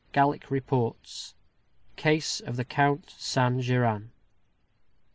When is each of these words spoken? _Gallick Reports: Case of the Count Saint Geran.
_Gallick 0.15 0.49
Reports: 0.49 1.35
Case 1.95 2.39
of 2.39 2.55
the 2.57 2.65
Count 2.65 3.11
Saint 3.19 3.61
Geran. 3.61 4.09